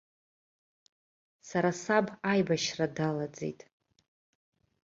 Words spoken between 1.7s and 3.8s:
саб аибашьра далаӡит.